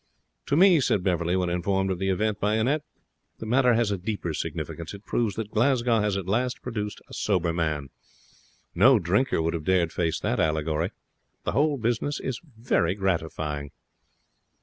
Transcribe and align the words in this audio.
'To 0.47 0.55
me,' 0.57 0.81
said 0.81 1.03
Beverley, 1.03 1.35
when 1.35 1.51
informed 1.51 1.91
of 1.91 1.99
the 1.99 2.09
event 2.09 2.39
by 2.39 2.55
Annette, 2.55 2.81
'the 3.37 3.45
matter 3.45 3.75
has 3.75 3.91
a 3.91 3.99
deeper 3.99 4.33
significance. 4.33 4.95
It 4.95 5.05
proves 5.05 5.35
that 5.35 5.51
Glasgow 5.51 5.99
has 5.99 6.17
at 6.17 6.25
last 6.25 6.63
produced 6.63 7.01
a 7.07 7.13
sober 7.13 7.53
man. 7.53 7.89
No 8.73 8.97
drinker 8.97 9.43
would 9.43 9.53
have 9.53 9.63
dared 9.63 9.93
face 9.93 10.19
that 10.21 10.39
allegory. 10.39 10.89
The 11.43 11.51
whole 11.51 11.77
business 11.77 12.19
is 12.19 12.41
very 12.57 12.95
gratifying.' 12.95 13.69